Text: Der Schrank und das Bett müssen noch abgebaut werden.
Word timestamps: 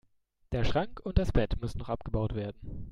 Der 0.51 0.63
Schrank 0.63 0.99
und 1.03 1.19
das 1.19 1.31
Bett 1.31 1.61
müssen 1.61 1.77
noch 1.77 1.89
abgebaut 1.89 2.33
werden. 2.33 2.89